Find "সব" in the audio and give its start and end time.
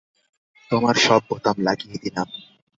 0.97-1.21